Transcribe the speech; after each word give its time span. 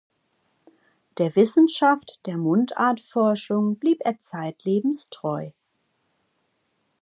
Der 1.19 1.35
Wissenschaft 1.35 2.25
der 2.25 2.35
Mundartforschung 2.35 3.75
blieb 3.75 3.99
er 4.03 4.19
zeitlebens 4.19 5.09
treu. 5.11 5.51